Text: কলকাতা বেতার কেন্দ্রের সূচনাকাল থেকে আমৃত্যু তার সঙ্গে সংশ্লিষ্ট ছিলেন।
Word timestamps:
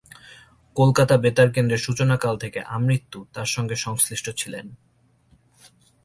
কলকাতা 0.75 1.15
বেতার 1.17 1.49
কেন্দ্রের 1.51 1.79
সূচনাকাল 1.79 2.35
থেকে 2.37 2.59
আমৃত্যু 2.67 3.19
তার 3.33 3.45
সঙ্গে 3.45 3.75
সংশ্লিষ্ট 3.75 4.27
ছিলেন। 4.37 4.65